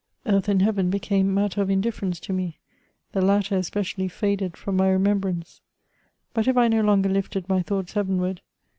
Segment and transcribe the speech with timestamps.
[0.25, 2.57] Earth and heaven became matter of indifference to me,
[3.11, 5.61] the latter especially faded from my remembrance;
[6.33, 8.41] but if I no longer lifted my thoughts heavenward.